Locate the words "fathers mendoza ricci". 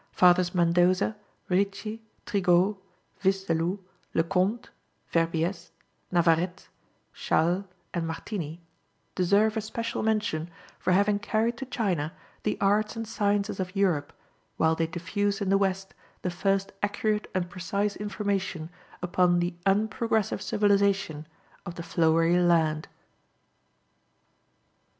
0.11-2.01